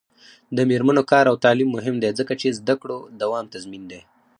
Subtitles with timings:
[0.55, 4.01] د میرمنو کار او تعلیم مهم دی ځکه چې زدکړو دوام تضمین دی.